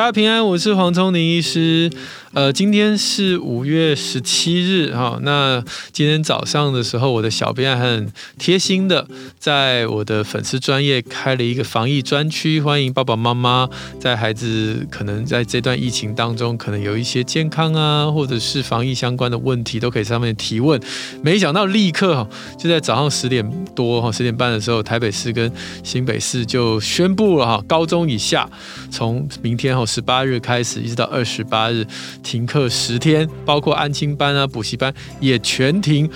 [0.00, 1.90] 大家平安，我是黄瑽宁医师。
[2.32, 5.18] 呃，今天是五月十七日哈。
[5.22, 5.62] 那
[5.92, 9.06] 今天早上的时候，我的小编很贴心的
[9.38, 13.68] 在我的粉丝专业开了一个防疫专区，欢迎爸爸妈妈
[13.98, 20.80] 在孩子可能在这段疫情当中，可能有一些健康啊，或者是防疫相关的问题，都可以上面提问。
[21.22, 23.44] 没想到立刻哈，就在早上十点
[23.74, 28.48] 多哈，十点半的时候，台北市跟新北市就宣布了哈，高中以下
[28.90, 31.84] 从明天后十八日开始，一直到二十八日。
[32.22, 36.08] 停课十天，包括安亲班啊、补习班也全停，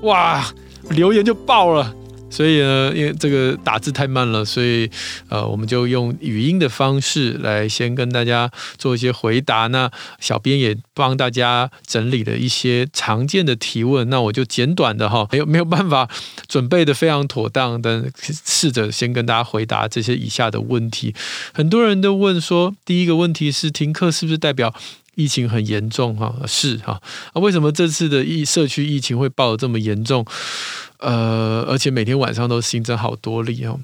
[0.00, 0.42] 哇！
[0.90, 1.94] 留言就爆了。
[2.30, 4.90] 所以呢，因为这个打字太慢了，所以
[5.28, 9.66] 呃，我们就用语音的方式来先跟大家做一些回答。
[9.68, 16.08] 那小编也帮大家整理了一些常见的提问，那我就简短的哈，没有没有办法
[16.46, 21.14] 准备的非常妥当，但试着先跟大家回答这些以下的问题。
[21.52, 24.74] 很多人都问说，第一个问题是停课是不是代表？
[25.14, 30.24] 疫情很严重哈，是哈，啊，为什么这次的疫社区疫情会爆得这么严重？
[30.98, 33.78] 呃，而且每天晚上都新增好多例哦。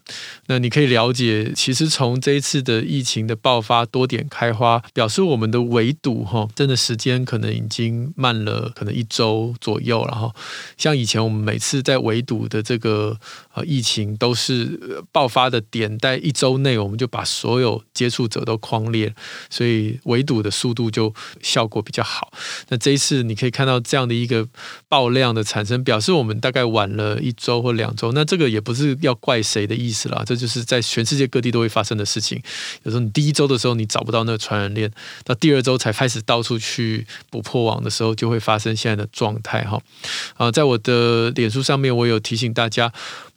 [0.46, 10.34] 那你可以了解，其实从这一次的疫情的爆发，多点开花，表示我们的围堵哈，真的时间可能已经慢了，可能一周左右了哈。
[10.76, 13.16] 像以前我们每次在围堵的这个
[13.54, 19.14] 呃疫情，都是爆发的点在一周内，我们就把所有接触者都框列，
[19.48, 22.32] 所以围堵的速度就效果比较好。
[22.70, 24.48] 那这一次你可以看到这样的一个
[24.88, 27.03] 爆量的产生，表示我们大概晚了。
[27.04, 32.42] 呃，一周或两周，那这个也不是要怪谁的意思啦，这就是在全世界各地都会发生的事情。
[32.84, 34.90] 有时候你第一周的时候你找不到那个传染链，
[35.22, 39.78] 到第二周才开始到处去补破网的时候，就会发生现在的状态哈。
[40.38, 42.90] 啊，在我的脸书上面，我有提醒大家。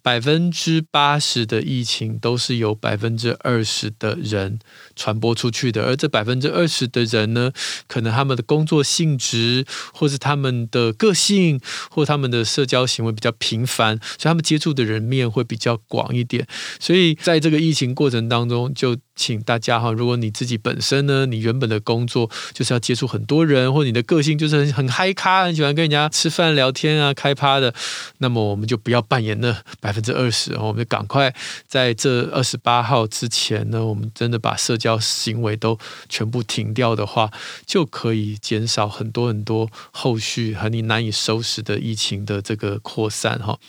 [0.04, 4.58] 百分之八十的疫情都是由百分之二十的人
[4.98, 7.54] 传播出去的，而这百分之二十的人呢，
[7.88, 16.46] 可能他们的工作性质，或是他们的个性，或他们的社交行为比较频繁，所以他们接触的人面会比较广一点。
[16.80, 27.74] 所以在这个疫情过程当中，就请大家哈，如果你自己本身呢，你原本的工作就是要接触很多人，或你的个性就是很很嗨咖，很喜欢跟人家吃饭聊天啊，开趴的，
[28.20, 31.34] 那么我们就不要扮演那百分之二十，我们就赶快
[31.68, 35.78] 在这二十八号之前呢，我们真的把社交要行为都
[36.10, 37.30] 全部停掉的话，
[37.66, 43.60] 就可以减少很多很多后续和你难以收拾的疫情的这个扩散哈。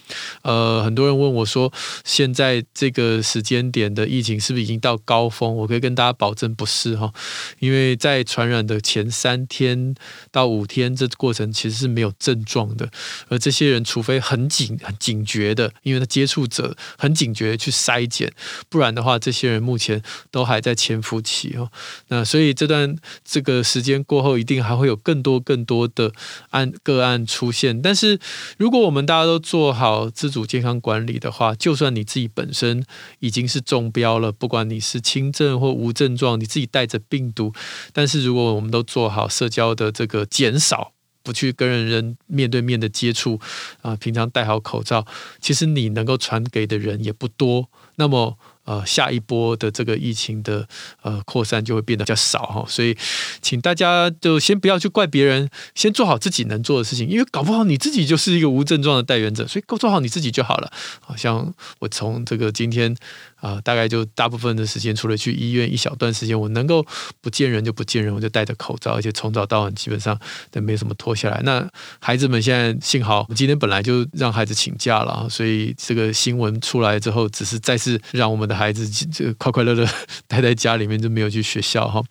[0.42, 1.72] 呃，很多人问我说，
[2.04, 5.54] 现在这个时间点的疫情是不是已经到高峰？
[5.56, 7.12] 我可以跟大家保证不是哈，
[7.58, 9.94] 因为在传染的前三天
[10.30, 12.88] 到五天，这过程其实是没有症状的，
[13.28, 18.32] 而这些人除非很警很警觉的，因为他接触者很警觉去筛检，
[18.68, 21.70] 不然的话，这些人目前都还在潜伏期哦。
[22.08, 26.12] 那所以这段这个时间过后，一定还会有更多更多的
[26.50, 27.80] 案个案出现。
[27.80, 28.18] 但是
[28.58, 32.84] 如果我们大家都做好自主健康管理的话，就算你自己本身
[33.20, 37.54] 已经是中标了，不管你是轻症或无症状，你自己带着病毒，
[37.94, 40.92] 但是如果我们都做好社交的这个减少，
[41.22, 43.40] 不去跟人人面对面的接触
[43.80, 45.06] 啊，平常戴好口罩，
[45.40, 47.70] 其实你能够传给的人也不多。
[47.96, 48.36] 那么。
[48.68, 50.68] 呃，下一波的这个疫情的
[51.00, 52.94] 呃扩散就会变得比较少哈，所以
[53.40, 60.70] 请大家就先不要去怪别人，先做好自己能做的事情，因为搞不好你自己就是一个无症状的带源者，所以够做好你自己就好了。
[61.00, 62.94] 好像我从这个今天
[63.40, 66.86] 啊、大概就大部分的时间，除了去医院一小段时间，我能够
[67.22, 70.18] 不见人就不见人，我就戴着口罩，而且从早到晚基本上
[70.50, 71.40] 都没什么脱下来。
[71.42, 71.66] 那
[71.98, 78.58] 孩子们现在幸好，我今天本来就让孩子请假了，所以这个新闻出来之后，只是再次让我们的。
[78.58, 79.86] 孩子就快快乐乐
[80.26, 82.02] 待在家里面，就没有去学校哈。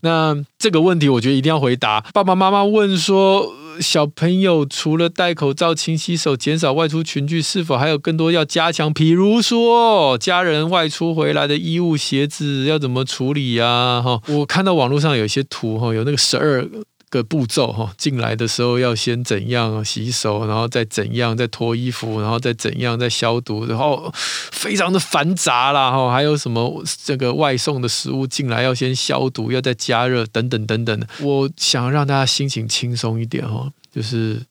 [0.00, 2.02] 那这个问题，我觉得一定要回答。
[2.12, 3.50] 爸爸妈妈问说，
[3.80, 8.92] 小朋友除了戴口罩、勤洗手、减少外出群聚，是否还有更多要加强？
[8.92, 14.02] 比如说，家人外出回来的衣物、鞋子要怎么处理呀？
[14.02, 16.68] 哈，我看到网络上有一些图哈，有那个十二。
[17.08, 31.06] 个步骤哈，进来的时候要先怎样洗手，然后再怎样再脱衣服，然后再怎样再消毒，然后非常的繁杂啦哈，还有什么这个外送的食物进来要先消毒，要再加热等等等等。
[31.20, 34.42] 我想让大家心情轻松一点哈，就是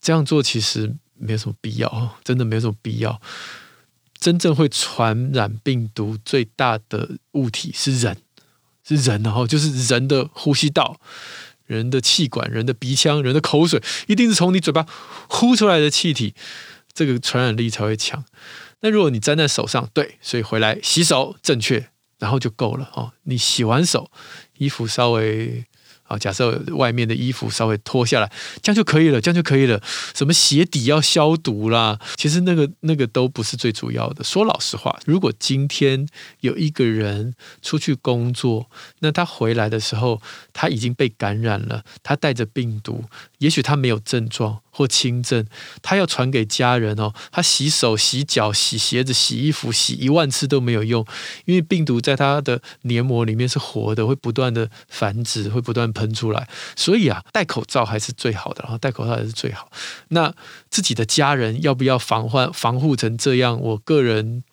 [0.00, 3.20] 这样做其实没有什么必要，真的没有什么必要。
[4.20, 8.16] 真正会传染病毒最大的物体是人，
[8.86, 10.98] 是人哈，就是人的呼吸道。
[11.66, 14.86] 人的气管、人的鼻腔、人的口水，一定是从你嘴巴
[15.28, 16.34] 呼出来的气体，
[16.92, 18.24] 这个传染力才会强。
[18.80, 23.12] 那如果你粘在手上，对，所以回来洗手正确，然后就够了哦。
[23.24, 24.10] 你洗完手，
[24.58, 25.66] 衣服稍微。
[26.06, 28.30] 啊，假设外面的衣服稍微脱下来，
[28.62, 29.80] 这样就可以了，这样就可以了。
[30.14, 31.98] 什么鞋底要消毒啦？
[32.16, 34.22] 其实那个那个都不是最主要的。
[34.24, 36.06] 说老实话，如果今天
[36.40, 38.70] 有一个人出去工作，
[39.00, 40.20] 那他回来的时候
[40.52, 43.04] 他已经被感染了，他带着病毒，
[43.38, 44.60] 也许他没有症状。
[44.76, 45.46] 或轻症，
[45.80, 47.10] 他要传给家人哦。
[47.32, 51.02] 他洗手、洗脚、洗鞋子、洗衣服，洗一万次都没有用，
[51.46, 56.46] 因为病毒在他的黏膜里面是活的，会不断的繁殖，会不断喷出来。
[56.76, 59.70] 所以啊，戴口罩还是最好的，然后戴口罩还是最好。
[60.08, 60.32] 那
[60.68, 63.58] 自己的家人要不要防患防护成这样？
[63.60, 64.44] 我个人。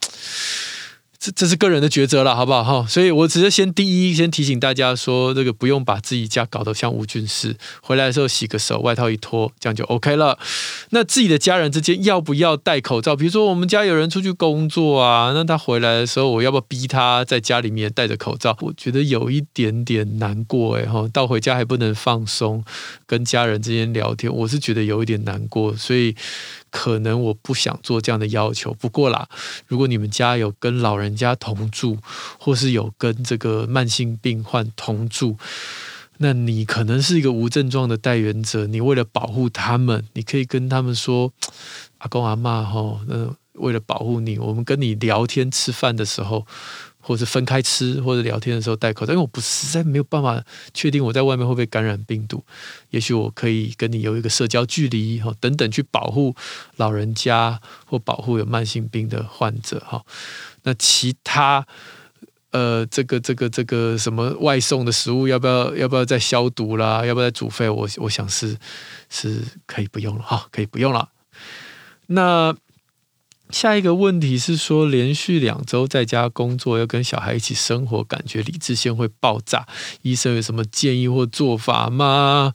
[1.24, 2.86] 这这是个人的抉择了，好不好哈？
[2.86, 10.38] 所以我只是先第一先提醒大家说，这个不用把自己家搞得像无菌室，回来的时候洗个手，外套一脱，这样就 OK 了。
[10.90, 13.16] 那自己的家人之间要不要戴口罩？
[13.16, 18.58] 比如说我们家有人出去工作啊，那他回来的时候，我要不要逼他在家里面戴着口罩？
[18.60, 22.66] 我觉得有一点点难过哎哈，到回家还不能放松，
[23.08, 26.14] 跟家人之间聊天，我是觉得有一点难过，所以。
[26.74, 29.30] 可能我不想做这样的要求，不过啦，
[29.68, 32.00] 如果你们家有跟老人家同住，
[32.40, 35.38] 或是有跟这个慢性病患同住，
[36.18, 38.66] 那你可能是一个无症状的带原者。
[38.66, 41.32] 你为了保护他们，你可以跟他们说
[42.00, 46.48] ：“阿公阿妈，吼，那为了保护你，我们跟你聊天吃饭的时候。”
[47.06, 50.42] 或是分开吃，或者聊天的时候戴口罩，因为我不实在没有办法
[50.74, 52.42] 确定我在外面会不会感染病毒。
[52.92, 56.34] 也许我可以跟你有一个社交距离，哈，等等去保护
[56.78, 60.02] 老人家或保护有慢性病的患者，哈。
[60.64, 61.68] 那其他，
[62.52, 67.06] 呃，这个这个这个什么外送的食物，要不要要不要再消毒啦？
[67.06, 67.70] 要不要再煮沸？
[67.70, 68.58] 我我想是
[69.10, 71.10] 是可以不用了，哈，可以不用了。
[72.08, 72.56] 那。
[73.54, 79.68] 下一个问题是说，连续两周在家工作，要跟小孩一起生活，感觉理智线会爆炸。
[80.02, 82.54] 医生有什么建议或做法吗？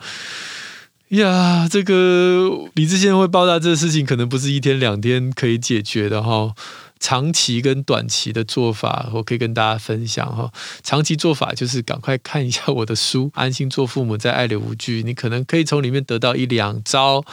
[1.11, 6.53] 呀，这个理智线会爆炸这个事情，可能不是一天两天可以解决的哈。
[7.00, 10.50] 长期跟短期的做法，我可以跟大家分享哈。
[10.83, 17.25] 长期做法就是赶快看一下我的书《安心做父母，在爱里无惧》，你可能可以从里面得到一两招。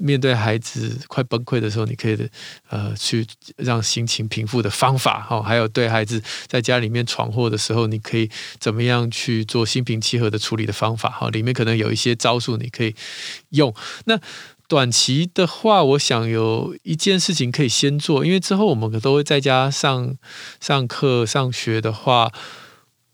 [0.00, 2.28] 面对孩子快崩溃的时候，你可以
[2.68, 3.26] 呃去
[3.56, 12.94] 让心情平复的方法哈，还有对孩子在家里面闯祸的时候，你可以怎么样去做心平气和的处理的方法哈，里面可能有一些招数你可以
[13.50, 13.74] 用。
[14.04, 14.18] 那
[14.66, 20.16] 短期的话，我想有一件事情可以先做，因为之后我们可都会在家上
[20.60, 22.32] 上课上学的话，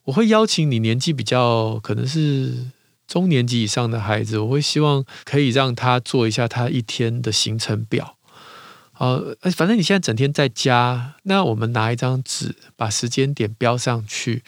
[0.04, 2.70] 我会邀请你年纪比较可能是。
[3.10, 8.16] 中年级以上的孩子，我会希望可以让他做一下他一天的行程表。
[8.98, 14.44] 呃，反正你现在整天在家，那我们拿一张纸，把时间点标上去。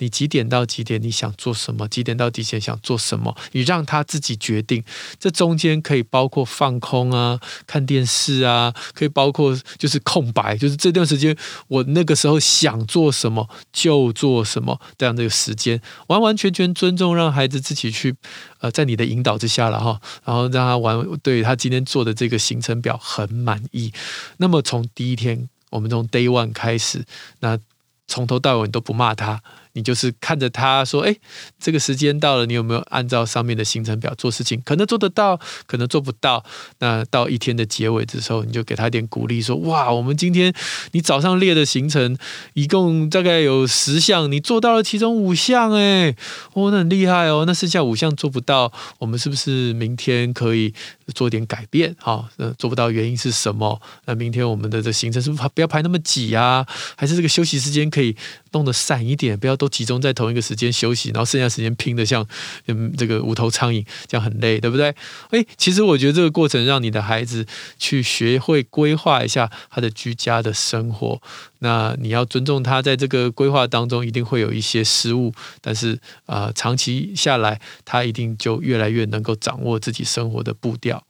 [0.00, 1.86] 你几点到几点你想做什么？
[1.88, 3.36] 几点到几点想做什么？
[3.52, 4.82] 你让他自己决定。
[5.18, 11.36] 这中间可以包括放空啊，看电视啊，可以包括就是空白，就是这段时间
[11.68, 18.16] 我那个时候想做什么就做什么这样的一个时间，完完全全尊重让孩子自己去，
[18.60, 23.92] 呃，在你的引导之下了哈，然后让他玩，对他今天做的这个行程表很满意。
[24.38, 27.04] 那么从第一天，我们从 Day One 开始，
[27.40, 27.58] 那
[28.06, 29.42] 从头到尾你都不骂他。
[29.72, 31.14] 你就是看着他说：“哎，
[31.60, 34.60] 这个时间到了，你有没有按照上面的行程表做事情？
[34.64, 36.44] 可能做得到，可能做不到。
[36.80, 40.52] 那到一天的结尾的时候，你就给他一点鼓励，说：‘哇，我们今天
[40.90, 42.18] 你早上列的行程
[42.54, 46.16] 一共大概有十项，你做到了其中五项，哎，
[46.54, 47.44] 哦，那很厉害哦。
[47.46, 50.74] 那剩下五项做不到，我们是不是明天可以
[51.14, 51.94] 做点改变？
[52.00, 53.80] 好，那做不到原因是什么？
[54.06, 56.66] 那明天我们的这行程是不是不要排那么挤啊？
[56.96, 58.16] 还是这个休息时间可以
[58.50, 59.59] 弄得散一点，不要。
[59.60, 62.26] 都集中在同一个时间休息，然后剩下时间拼得像
[62.66, 64.94] 嗯这个无头苍蝇，这样很累，对不对？
[65.32, 67.44] 诶，其实我觉得这个过程让你的孩子
[67.78, 71.20] 去学会规划一下他的居家的生活。
[71.62, 81.04] 那你要尊重他在这个规划当中一定会有一些失误，但是啊、长期下来他一定就越来越能够掌握自己生活的步调。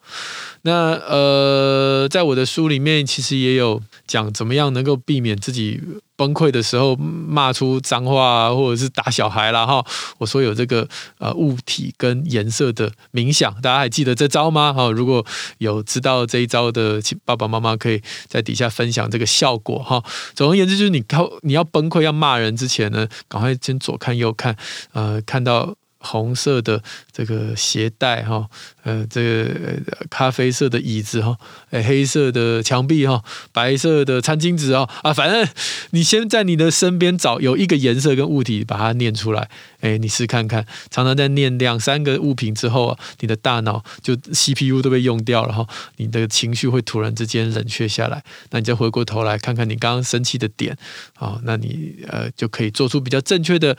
[0.62, 5.80] 那呃，在我的书里面其实也有讲怎么样能够避免自己
[6.20, 9.82] 崩溃的时候骂出脏话或者是打小孩啦哈。
[10.18, 10.86] 我说有这个
[11.16, 14.70] 呃物体跟颜色的冥想，大家还记得这招吗？
[14.70, 15.24] 哈，如果
[15.56, 20.04] 有知道这一招的爸爸妈妈可以在底下分享这个效果哈。
[20.34, 24.54] 总而言之，就是你靠你要崩溃要骂人之前呢，赶快先左看右看，
[24.92, 28.48] 呃，看到红色的这个鞋带哈，
[28.82, 29.78] 呃，这个
[30.08, 31.36] 咖啡色的椅子哈，
[31.70, 35.46] 黑色的墙壁哈，白色的餐巾纸啊啊，反正
[35.90, 39.48] 你先在你的身边找有一个颜色跟物体，把它念出来。
[39.80, 45.66] 哎，你试看看，常常在念两三个物品之后，你的大脑就 CPU 都被用掉了哈，
[45.96, 48.22] 你的情绪会突然之间冷却下来。
[48.50, 50.76] 那你再回过头来看看你刚刚生气的点
[51.14, 53.76] 啊，那你呃就可以做出比较正确的。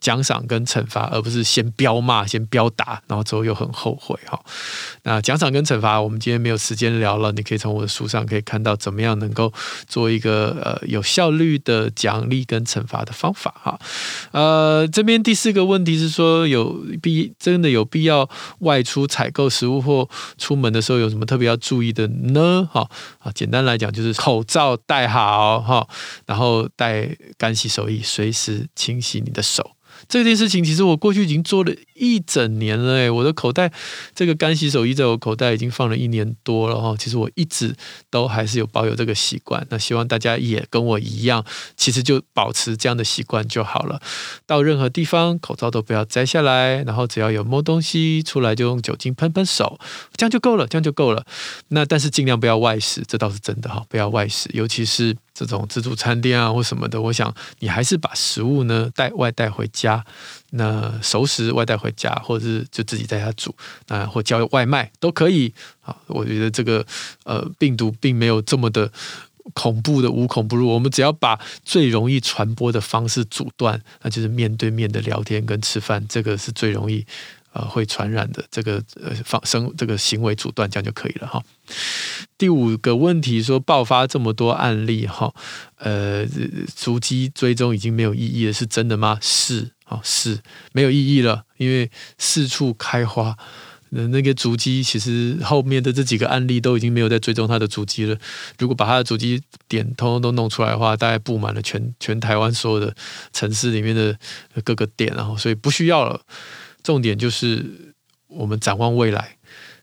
[0.00, 4.40] 奖赏跟惩罚，而不是先飙骂、先飙打，然后之后又很后悔哈。
[5.02, 7.30] 那奖赏跟惩罚，我们今天没有时间聊了。
[7.32, 9.52] 你可以从我的书上可以看到，怎么样能够
[9.86, 13.78] 做一个呃有效率的奖励跟惩罚的方法哈。
[14.32, 18.28] 呃，这边第四个问题是说，有必真的有必要
[18.60, 22.68] 外出采购食物或出门的时候有什么特别要注意的呢？
[22.72, 25.86] 哈啊，简单来讲就是口罩戴好哈，
[26.26, 29.65] 然后带干洗手液，随时清洗你的手。
[30.08, 33.72] 这件事情其实我过去已经做了一整年了哎，我的口袋
[34.14, 36.94] 这个干洗手液在我口袋已经放了一年多了哈。
[36.98, 37.74] 其实我一直
[38.10, 41.44] 都还是有保有这个习惯，那希望大家也跟我一样，
[41.76, 44.00] 其实就保持这样的习惯就好了。
[44.46, 49.78] 到任何地方口罩都不要摘下来，然后只要有摸东西出来就用酒精喷喷手，
[50.16, 51.24] 这样就够了，这样就够了。
[51.68, 55.16] 那但是尽量不要外食，这倒是真的哈，不要外食，尤其是。
[55.38, 60.02] 这种自助餐店啊，或什么的，我想你还是把食物呢带外带回家，
[60.50, 63.54] 那熟食外带回家，或者是就自己在家煮，
[63.88, 65.52] 啊，或叫外卖都可以。
[65.82, 66.84] 啊，我觉得这个
[67.24, 68.90] 呃病毒并没有这么的
[69.54, 77.06] 恐怖的无孔不入，我们只要把最容易传播的方式阻断，那就是面对面的聊天跟吃饭，这个是最容易。
[77.56, 81.42] 呃，会传染的这个呃放生这个行为阻断，这样就可以了哈。
[82.36, 85.32] 第五个问题说，爆发这么多案例哈，
[85.78, 86.26] 呃，
[86.74, 89.18] 足迹追踪已经没有意义了，是真的吗？
[89.22, 90.40] 是啊，是
[90.72, 93.34] 没有意义了，因为四处开花，
[93.88, 98.18] 那那个足迹其实后面的这几个案例都已经没有在追踪他的足迹了。
[98.58, 102.94] 如果把他的足迹点通通都弄出来的话，大概布满了全全台湾所有的
[103.32, 104.14] 城市里面的
[104.62, 106.20] 各个点，然后所以不需要了。
[106.86, 107.92] 重点就是
[108.28, 109.38] 我们展望未来，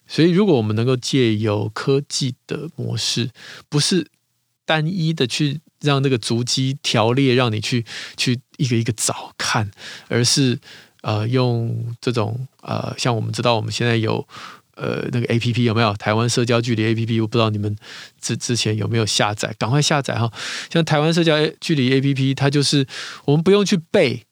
[0.07, 3.29] 所以如果我们能够借由科技的模式，
[3.67, 4.07] 不是
[4.63, 9.69] 单一的去让那个足迹条列让你去去一个一个找看，
[10.07, 10.57] 而是
[11.01, 14.25] 呃用这种呃像我们知道我们现在有
[14.75, 17.19] 呃那个 A P P 有没有台湾社交距离 A P P？
[17.19, 17.75] 我不知道你们
[18.21, 20.31] 之之前有没有下载，赶快下载哈！
[20.71, 22.87] 像台湾社交距离 A P P，它就是
[23.25, 24.23] 我们不用去背。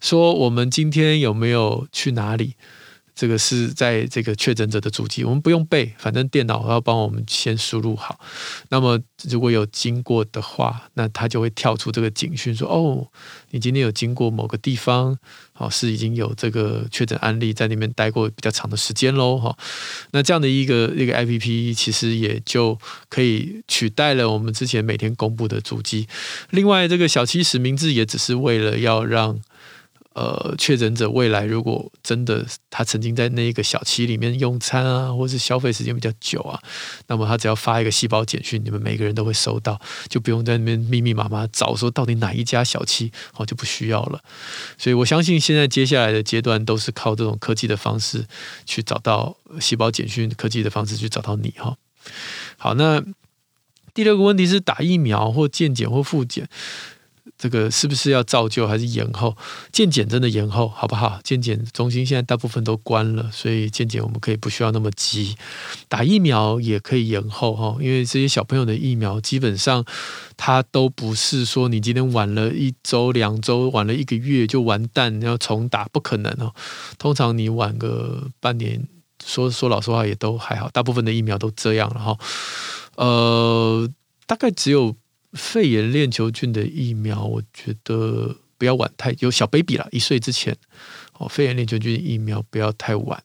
[0.00, 2.54] 说我们今天有没有去哪里？
[3.16, 8.18] 这个是在这个确诊者的主机，我们不用背，反正电脑要帮我们先输入好。
[8.70, 13.06] 那么如果有经过的话，那它就会跳出这个警讯，说：“哦，
[13.52, 15.16] 你今天有经过某个地方，
[15.52, 19.56] 好，是已经有这个确诊案例在那边待过比较长的时间喽。”哈，
[20.10, 22.76] 那这样的一个一个 APP 其实也就
[23.08, 26.08] 可以取代了我们之前每天公布的主机。
[26.50, 29.38] 另外，这个小七实名制也只是为了要让。
[30.14, 36.60] 呃，确诊者未来如果真的他曾经在那一个小区里面用餐啊，或是消费时间比较久啊，
[37.08, 44.22] 那么他只要发一个细胞简讯，你们每个人都会收到，就不用在那边密密麻麻找说到底哪一家小七，哦，就不需要了。
[44.78, 48.24] 所以我相信现在接下来的阶段都是靠这种科技的方式
[48.64, 51.76] 去找到细胞简讯，科技的方式去找到你哈。
[52.56, 53.02] 好，那
[53.92, 56.48] 第六个问题是打疫苗或健检或复检。
[57.44, 59.36] 这个是不是要照旧还是延后？
[59.70, 61.20] 健检真的延后好不好？
[61.22, 65.36] 健检中心现在大部分都关了，所以健检我们可以不需要那么急。
[65.86, 69.84] 打疫苗也可以延后哈，因为这些小朋友的疫苗基本上
[70.38, 76.54] 它都不是说你今天晚了一周、两周、晚了一个月就完蛋要重打，不可能哦。
[76.96, 78.88] 通常你晚个半年，
[79.22, 82.16] 说说老实话也都还好，大部分的疫苗都这样了哈。
[82.96, 83.86] 呃，
[84.26, 84.96] 大概只有。
[85.34, 90.56] 肺炎链球菌的疫苗，我觉得不要晚太，有小 baby 了，一岁之前
[91.18, 91.28] 哦。
[91.28, 93.22] 肺炎链球菌疫苗不要太晚，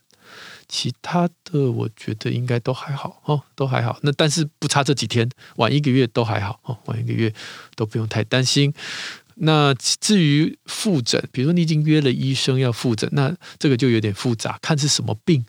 [0.67, 3.99] 其他的我觉得应该都还好哦，都还好。
[4.01, 7.33] 那但是不差这几天，晚一个月都还好哦，晚一个月
[7.75, 8.73] 都不用太担心。
[9.41, 15.45] 那至于复诊，比如说你已经约了医生要复诊，那这个就有点复杂，看是什么病。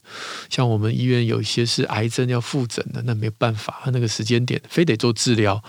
[0.49, 5.63] 像我们医院有一些是癌症要复诊的，那没办法，那个时间点非得做治疗。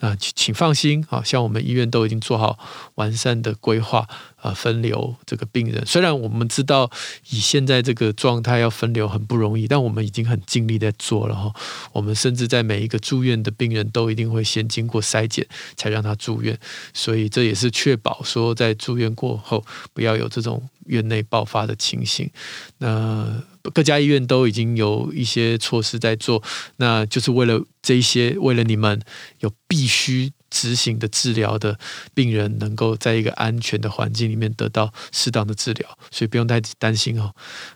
[0.00, 2.58] 那请放心，啊像我们医院都已经做好
[2.96, 4.08] 完善的规划，
[4.42, 5.84] 呃分流这个病人。
[5.86, 6.90] 虽然我们知道
[7.30, 11.52] 以现在这个状态要分流很不容易，但我们已经很尽力在做了哈。
[11.92, 16.58] 我们甚至在每一个住院的病人都一定会先经过筛检才让他住院，
[16.94, 22.30] 所以这也是确保说在住院过后不要有这种院内爆发的情形。
[22.78, 23.42] 那
[23.74, 26.42] 各家医院都已经有一些措施在做，
[26.76, 29.00] 那就是为了这一些，为了你们
[29.40, 30.32] 有必须。
[30.50, 31.78] 执行的治疗的
[32.14, 37.34] 病人能够在一个安全的环境里面得到适当的治疗，所以不用太担心哦。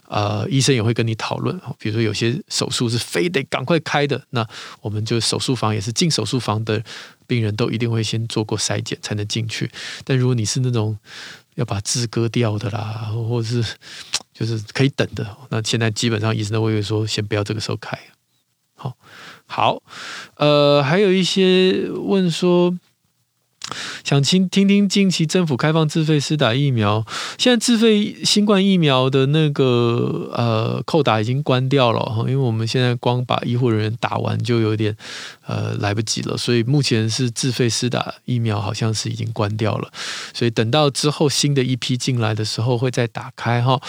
[0.09, 4.47] 呃，医生也会跟你讨论，比如说有些手术是非得赶快开的，那
[4.81, 6.83] 我们就手术房也是进手术房的
[7.27, 9.71] 病人都一定会先做过筛检才能进去。
[10.05, 10.99] 但如果你是那种
[11.55, 13.65] 要把痣割掉的啦，或者是
[14.33, 17.99] 就是可以等的，那现在基本上医生都会说先不要这个时候开。
[19.53, 19.83] 好。
[20.37, 22.75] 呃，还有一些问说，
[24.03, 27.07] 想听听听近期政府开放自费施打疫苗，
[27.39, 34.97] 现在自费新冠疫苗的那个呃扣打已经关掉了哈，因为我们现在光把医护人员打完就有点
[35.47, 39.91] 呃来不及了，所以目前是自费施打疫苗好像是已经关掉了，
[40.35, 43.81] 所以等到之后新的一批进来的时候会再打开哈。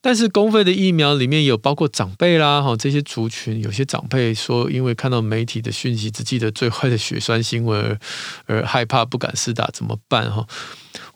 [0.00, 7.98] 但是公费的疫苗里面有包括长辈啦，哈，这些族群，有些长辈说，因为看到媒体的讯息，只记得最坏的血栓新闻而
[8.46, 10.30] 而害怕不敢施打，怎么办？
[10.30, 10.46] 哈，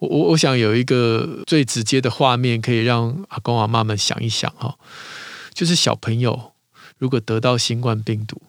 [0.00, 4.76] 我我我想有一个最直接的画面可以让阿公阿妈们想一想哈，
[5.54, 6.52] 就是小朋友
[6.98, 8.42] 如果得到新冠病毒，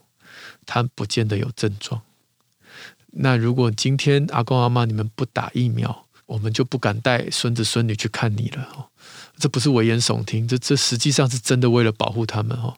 [0.66, 2.02] 他不见得有症状，
[3.12, 8.90] 那如果今天阿公阿妈你们不打疫苗，我们就不敢带孙子孙女去看你了。
[9.38, 12.76] 这不是危言耸听，这这实际上是真的为了保护他们哦。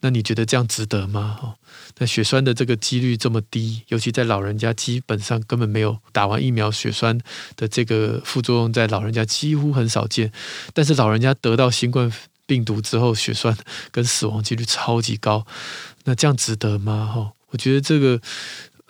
[0.00, 1.38] 那你觉得这样值得吗？
[1.42, 1.54] 哦，
[1.98, 7.18] 那血栓的这个几率这么低，尤其在老人家，基本上根本没有打完疫苗血栓
[7.56, 10.30] 的这个副作用，在老人家几乎很少见。
[10.74, 12.12] 但是老人家得到新冠
[12.46, 13.56] 病毒之后，血栓
[13.90, 15.46] 跟死亡几率超级高，
[16.04, 17.10] 那这样值得吗？
[17.14, 18.20] 哈，我觉得这个。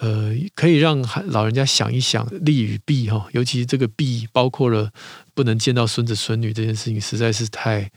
[0.02, 4.90] 呃，可以让老人家想一想利与弊哈，尤其这个弊包括了
[5.32, 7.88] 不能见到孙子孙女这件事情，实在是太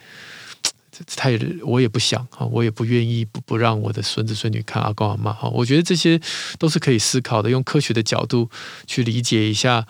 [1.17, 6.21] 太，我也不想哈，我也不愿意不不让我的孙子孙女看阿公阿妈哈，我觉得这些
[6.59, 8.51] 都是可以思考的，用科学的角度
[8.85, 9.87] 去理解一下，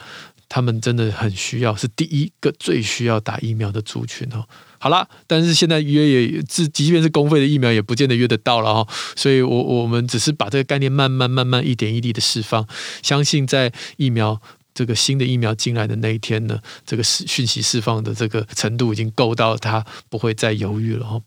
[0.47, 4.47] 他们真的很需要，是第一个最需要打疫苗的族群哦。
[4.85, 8.87] 好啦，但是现在约也自，即便是公费的疫苗，也不见得约得到了哈。
[9.15, 12.67] 所以，我我们只是把这个概念慢慢慢慢一点一滴的释放，
[13.01, 14.39] 相信在疫苗。
[14.75, 21.21] 这个新的疫苗进来的那一天呢，这个讯息释放的这个程度已经够到他不会再犹豫了哈。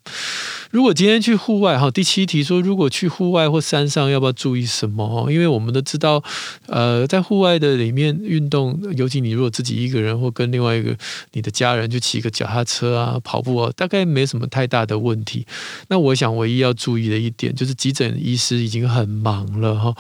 [0.70, 5.32] 如果今天去户外哈，第七题说，如果去户外或山上要不要注意什么？
[5.32, 6.22] 因为我们都知道，
[6.66, 10.94] 呃，在户外的里面运动，尤其你如果自己一个人或跟另外一个
[11.32, 15.46] 你的家人去骑个脚踏车啊、跑步啊，大概没什么太大的问题。
[15.88, 19.94] 那我想唯一要注意的一点就是，急诊医师已经很忙了哈。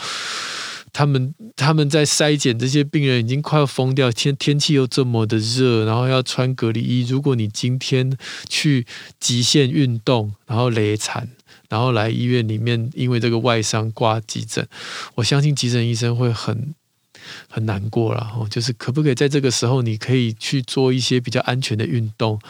[0.92, 4.10] 他们他们在筛检这些病人，已经快要疯掉。
[4.10, 7.06] 天天气又这么的热，然后要穿隔离衣。
[7.08, 8.16] 如果你今天
[8.48, 8.86] 去
[9.20, 11.28] 极限运动，然后累残，
[11.68, 14.66] 然后来医院里面，因为这个外伤挂急诊，
[15.16, 16.74] 我相信急诊医生会很
[17.48, 18.46] 很难过了。
[18.50, 22.40] 就是可不可以在这个时候，你可以去做一些比较安全的运动？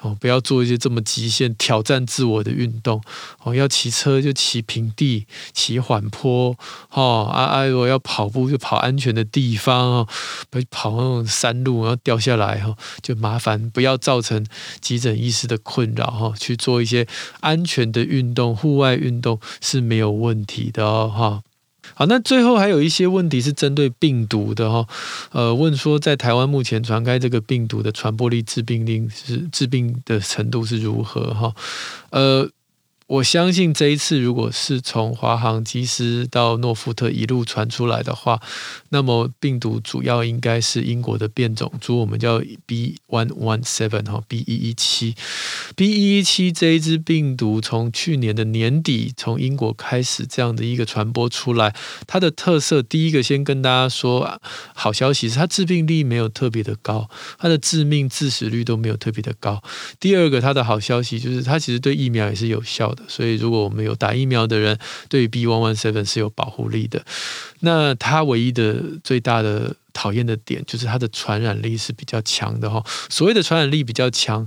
[0.00, 3.00] 哦，不要做一些这么极限挑战自我的运动。
[3.42, 6.54] 哦，要骑车就骑平地，骑缓坡。
[6.90, 10.08] 哦，啊啊，我要跑步就跑安全的地方哦，
[10.50, 13.70] 不跑那种山路，然后掉下来哈，就麻烦。
[13.70, 14.44] 不要造成
[14.80, 17.06] 急诊医师的困扰哈，去做一些
[17.40, 21.42] 安全的运动，户外运动是没有问题的哦哈。
[21.92, 24.86] 好，那最后还有一些问题是针对病毒的哈，
[25.32, 31.54] 呃，问说在台湾目前传开这个病毒的传播力、致病力是致病的程度是如何哈？
[32.10, 32.48] 呃。
[33.06, 38.40] 我相信这一次，如果是从华航机师到诺富特一路传出来的话，
[38.88, 45.14] 那么病毒主要应该是英国的变种株，我们叫 B one one seven 哈，B 一一七
[45.76, 54.40] ，B 一一七这一支病毒从去年的年底从英国开始这样的一个传播出来，它的特色，第一个先跟大家说
[54.74, 59.62] 好消息是它致病力没有特别的高，它的致命致死率都没有特别的高。
[60.00, 62.93] 第二个它的好消息就是它其实对疫苗也是有效。
[63.08, 64.78] 所以，如果我们有打疫苗的人，
[65.08, 67.04] 对于 B.1.1.7 是有保护力的。
[67.60, 72.84] 那它唯一的最大的讨厌的点，就是它的传染力是比较强的哈。
[73.08, 74.46] 所谓的传染力比较强，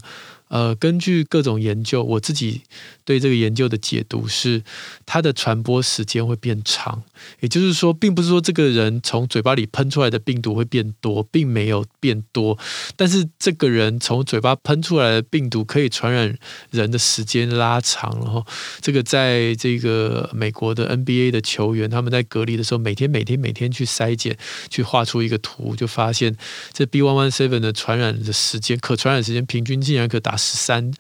[0.50, 2.62] 呃，根据各种研究，我自己
[3.04, 4.64] 对这个研究的解读是，
[5.06, 7.04] 它的传播时间会变长。
[7.40, 12.58] 也就是说，并不是说这个人从嘴巴里喷出来的病毒会变多，并没有变多，
[12.96, 16.38] 但是这个人从嘴巴喷出来的病毒可以传染
[16.70, 18.18] 人的时间拉长。
[18.22, 18.46] 然后，
[18.80, 24.38] 这个在这个美国的 NBA 的球员，他们在隔离的时候，每天每天每天去筛检，
[24.70, 26.38] 去画出一个图，就发现
[26.72, 30.94] 这 B one one seven 的传染的时间，可传染时间平均竟然可达十三。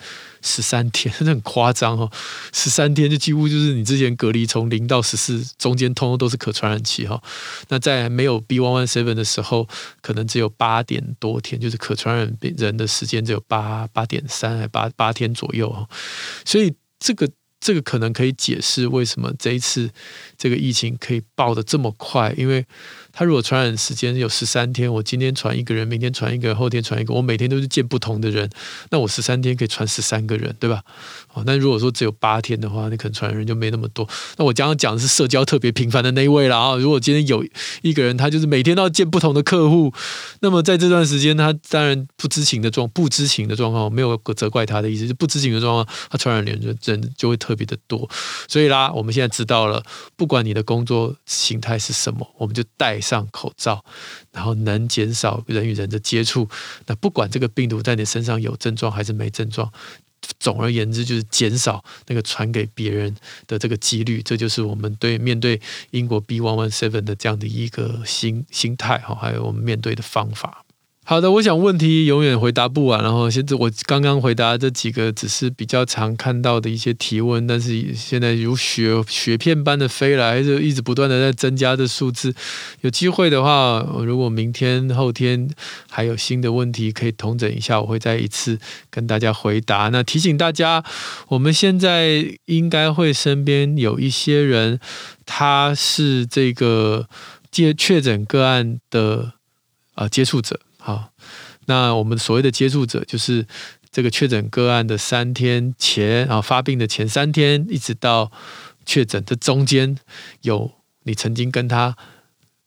[0.43, 2.09] 十三天，真的很夸张哦！
[2.53, 7.21] 十三天就几乎就是你之前隔离从零到十四中间通通都是可传染期哈。
[7.67, 9.67] 那在没有 B one one seven 的时候，
[9.99, 15.89] 可能只有八点多天，就是可传染病人的时间只有八八点三还八八天左右哈。
[16.45, 17.27] 所以这个
[17.67, 19.89] 这个可能可以解释为什么这一次
[20.37, 22.65] 这个疫情可以爆得这么快，因为。
[23.19, 28.47] 他如果传染时间有十三天，我今天传一个人，明天传一个，后天传一个，我每天都是见不同的人，
[28.91, 30.83] 那我十三天可以传十三个人，对吧？
[31.33, 34.07] 哦，那如果说只有八天的话，那可能传染人就没那么多。
[34.37, 36.75] 那我刚刚讲的是社交特别频繁的那一位了啊。
[36.75, 37.43] 如果今天有
[37.81, 39.91] 一个人，他就是每天都要见不同的客户，
[40.41, 48.09] 那么在这段时间，他当然不知情的状不知情的状况，我没有责怪他的意思，就不知情的状况，他传染人就人就会特别的多。
[48.47, 49.83] 所以啦，我们现在知道了，
[50.15, 53.83] 不管你的工作形态是什么，我们就戴上口罩，
[54.31, 56.47] 然后能减少人与人的接触。
[56.85, 59.71] 那不管这个病毒在你身上有症状还是没症状，
[60.39, 63.15] 总而言之就是减少那个传给别人
[63.47, 64.21] 的这个几率。
[64.21, 65.59] 这就是我们对面对
[65.91, 70.63] 英国 B one one seven 的这样的一个心心态哈，还有我们面对的方法。
[71.09, 73.01] 好的，我想问题永远回答不完。
[73.01, 82.35] 然后现在我刚刚回答这几个只是比较常看到的一些提问，但是现在如雪雪片般的飞来，就一直不断的在增加的数字。
[82.81, 85.49] 有机会的话，如果明天后天
[85.89, 89.87] 还有新的问题，可以同整一下，我会再一次跟大家回答。
[89.87, 90.83] 那提醒大家，
[91.29, 94.81] 我们现在应该会身边有一些人，
[95.25, 97.07] 他是这个
[97.49, 99.31] 接确诊个案的
[99.95, 100.59] 啊、接触者。
[101.67, 103.45] 那我们所谓的接触者，就是
[103.91, 108.31] 这个确诊个案的三天前，然后发病的前三天，一直到
[108.85, 109.97] 确诊的中间，
[110.41, 110.71] 有
[111.03, 111.95] 你曾经跟他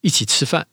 [0.00, 0.68] 一起吃饭、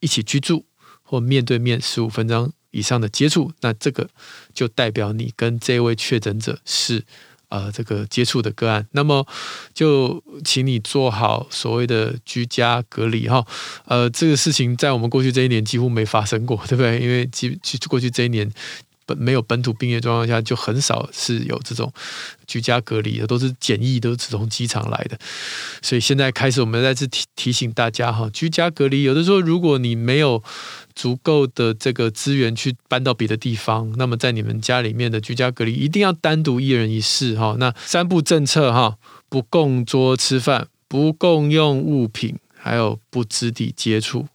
[0.00, 0.64] 一起居住
[1.02, 4.08] 或面对面十五分钟以上的接触，那这个
[4.52, 7.04] 就代表你跟这位确诊者是。
[7.52, 9.26] 呃，这个接触的个案，那么
[9.74, 13.44] 就请你做好所谓的居家隔离哈。
[13.84, 16.98] 呃，这个事情在我们过去这一年几乎没发生过，对不对？
[16.98, 18.50] 因为其实过去这一年
[19.06, 21.92] 本没有本土病例状况下，就很少是有这种
[22.46, 25.18] 居家隔离的，都是检疫，都是从机场来的。
[25.80, 30.42] 所以现在开始，我们再次提提醒大家哈，居家隔离有的时候，如果你没有
[30.94, 37.56] 足够的这个资源去搬到别的地方，那么在你们家里面的居家隔离一定要单独一人一室哈。
[37.58, 38.96] 那三不政策哈，
[39.28, 44.26] 不共桌吃饭，不共用物品，还有不肢体接触。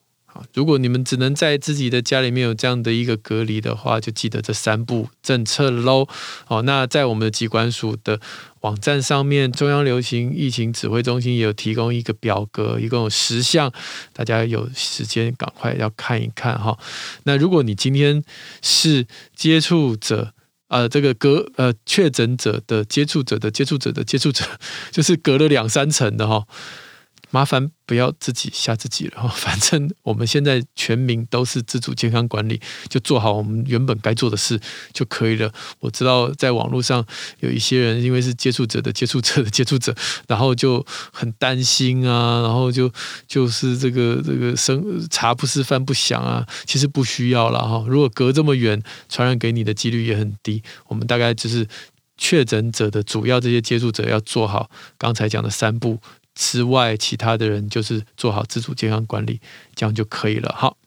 [0.54, 6.08] 如果你们只能在自己的家里面有这样的一个隔离的话，就记得这三步政策喽。
[6.46, 8.20] 好，那在我们的机关署的
[8.62, 13.72] 网站上面，中央流行疫情指挥中心也有提供一个表格，一共有十项，
[14.14, 16.78] 大家有时间赶快要看一看哈。
[17.24, 18.24] 那如果你今天
[18.62, 20.34] 是接触者，
[20.70, 24.44] 呃，这个隔呃确诊者的接触者的接触者的接触者，
[24.92, 26.46] 就是隔了两三层的哈。
[27.38, 34.60] 麻烦不要自己吓自己了， 反正我们现在全民都是自主健康管理，就做好我们原本该做的事
[34.92, 35.54] 就可以了。
[35.80, 37.06] 我知道在网络上
[37.42, 39.94] 有一些人因为是接触者的接触者的接触者，
[40.28, 42.92] 然后就很担心啊，然后就
[43.28, 47.86] 就是这个这个生茶不思饭不想啊，其实不需要了哈。
[47.88, 50.64] 如果隔这么远，传染给你的几率也很低。
[50.88, 51.68] 我们大概就是
[52.18, 56.00] 确诊者的主要这些接触者要做好刚才讲的三步。
[56.38, 59.42] 之外，其他的人就是做好自主健康管理，
[59.76, 60.54] 这样就可以了。
[60.56, 60.78] 好。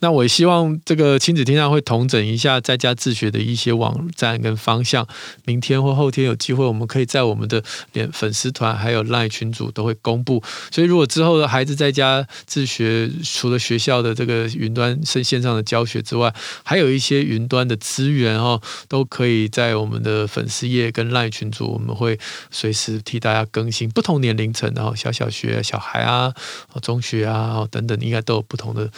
[0.00, 5.06] 那我也希望这个亲子天下会统整一下在家自学的一些网站跟方向。
[5.44, 10.42] 明天或后天有机会，我们可以在我们的连粉丝团还有 LINE 群组都会公布。
[10.70, 22.18] 所以如果之后的孩子在家自学，除了学校的这个云端线线上的教学之外，还有一些云端的资源哦，都可以在我们的粉丝页跟 LINE 群组，我们会
[22.50, 23.88] 随时替大家更新。
[23.90, 26.32] 不同年龄层的，然后小小学小孩啊，
[26.80, 28.88] 中学啊等等，应该都有不同的。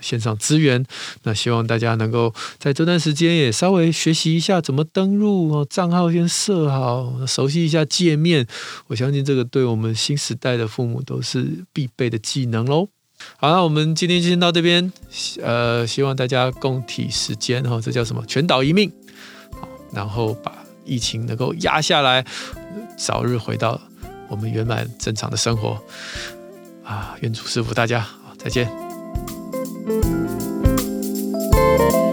[0.00, 0.84] 线上资源，
[1.24, 8.46] 那希望大家能够在这段时间也稍微学习一下怎么登录哦，账号先设好，熟悉一下界面。
[8.88, 12.88] 我相信这个对我们新时代的父母都是必备的技能喽。
[13.36, 14.92] 好，那我们今天就先到这边，
[15.42, 18.24] 呃，希望大家共体时间哈，这叫什么？
[18.26, 18.92] 全岛一命，
[19.92, 20.52] 然后把
[20.84, 22.24] 疫情能够压下来，
[22.96, 23.80] 早日回到
[24.28, 25.82] 我们圆满正常的生活。
[26.84, 28.06] 啊，愿主赐福大家，
[28.38, 28.87] 再见。
[31.58, 32.07] you